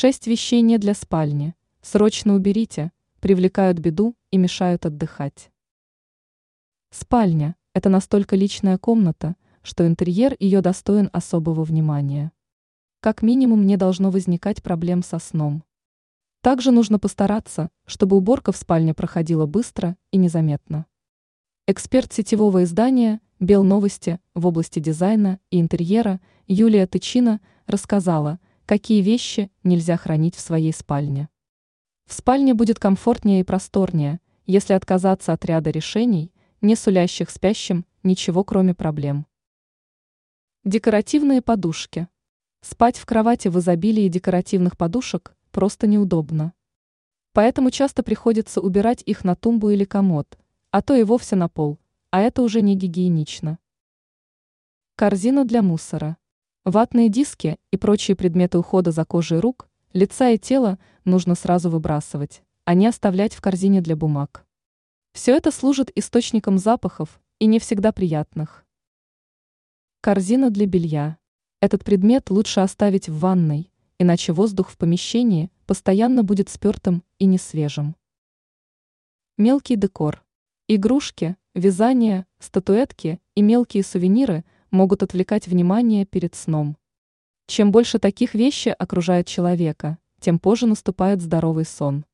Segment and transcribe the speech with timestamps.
[0.00, 1.56] Шесть вещей не для спальни.
[1.82, 5.50] Срочно уберите, привлекают беду и мешают отдыхать.
[6.90, 12.30] Спальня– это настолько личная комната, что интерьер ее достоин особого внимания.
[13.00, 15.64] Как минимум не должно возникать проблем со сном.
[16.42, 20.86] Также нужно постараться, чтобы уборка в спальне проходила быстро и незаметно.
[21.66, 28.38] Эксперт сетевого издания «Бел новости» в области дизайна и интерьера Юлия Тычина рассказала,
[28.68, 31.30] какие вещи нельзя хранить в своей спальне.
[32.04, 38.44] В спальне будет комфортнее и просторнее, если отказаться от ряда решений, не сулящих спящим ничего
[38.44, 39.26] кроме проблем.
[40.64, 42.08] Декоративные подушки.
[42.60, 46.52] Спать в кровати в изобилии декоративных подушек просто неудобно.
[47.32, 50.38] Поэтому часто приходится убирать их на тумбу или комод,
[50.72, 51.78] а то и вовсе на пол,
[52.10, 53.58] а это уже не гигиенично.
[54.94, 56.18] Корзина для мусора.
[56.70, 62.42] Ватные диски и прочие предметы ухода за кожей рук, лица и тела нужно сразу выбрасывать,
[62.66, 64.44] а не оставлять в корзине для бумаг.
[65.14, 68.66] Все это служит источником запахов и не всегда приятных.
[70.02, 71.16] Корзина для белья.
[71.62, 77.96] Этот предмет лучше оставить в ванной, иначе воздух в помещении постоянно будет спертым и несвежим.
[79.38, 80.22] Мелкий декор.
[80.68, 86.76] Игрушки, вязание, статуэтки и мелкие сувениры могут отвлекать внимание перед сном.
[87.46, 92.04] Чем больше таких вещей окружает человека, тем позже наступает здоровый сон.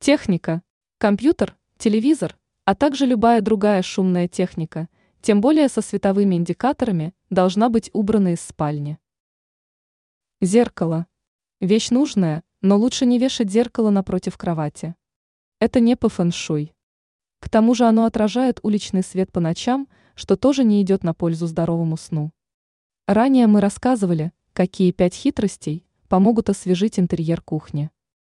[0.00, 0.62] Техника.
[0.98, 4.88] Компьютер, телевизор, а также любая другая шумная техника,
[5.20, 8.98] тем более со световыми индикаторами, должна быть убрана из спальни.
[10.40, 11.06] Зеркало.
[11.60, 14.94] Вещь нужная, но лучше не вешать зеркало напротив кровати.
[15.60, 16.74] Это не по фэншуй.
[17.38, 21.46] К тому же оно отражает уличный свет по ночам, что тоже не идет на пользу
[21.46, 22.32] здоровому сну.
[23.06, 27.90] Ранее мы рассказывали, какие пять хитростей помогут освежить интерьер кухни.